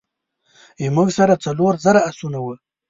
[0.85, 2.55] زموږ سره څلور زره آسونه وه.